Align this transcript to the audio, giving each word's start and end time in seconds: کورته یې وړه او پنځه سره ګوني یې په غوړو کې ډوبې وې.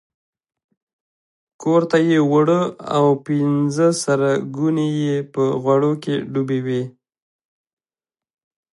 کورته 1.61 1.97
یې 2.09 2.19
وړه 2.31 2.61
او 2.95 3.05
پنځه 3.27 3.87
سره 4.03 4.29
ګوني 4.55 4.87
یې 5.03 5.15
په 5.33 5.43
غوړو 5.63 5.91
کې 6.03 6.15
ډوبې 6.31 6.59
وې. 6.65 6.81